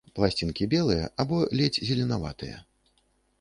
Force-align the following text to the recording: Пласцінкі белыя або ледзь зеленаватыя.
Пласцінкі 0.17 0.67
белыя 0.71 1.09
або 1.25 1.41
ледзь 1.61 1.83
зеленаватыя. 1.91 2.57